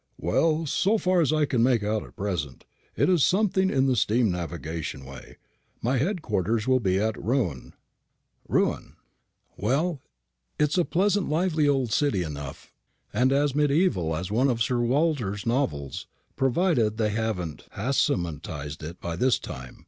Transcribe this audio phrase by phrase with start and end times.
[0.17, 2.65] "Well, so far as I can make out at present,
[2.95, 5.37] it is something in the steam navigation way.
[5.79, 7.75] My head quarters will be at Rouen."
[8.47, 8.95] "Rouen!
[9.57, 10.01] Well,
[10.59, 12.73] it's a pleasant lively old city enough,
[13.13, 19.15] and as mediæval as one of Sir Walter's novels, provided they haven't Haussmanised it by
[19.15, 19.79] this time.